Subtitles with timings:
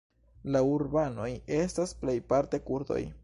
[0.55, 1.29] La urbanoj
[1.59, 3.03] estas plejparte kurdoj.